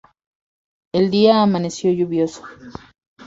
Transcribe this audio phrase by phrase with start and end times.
[0.95, 2.41] El día amaneció lluvioso.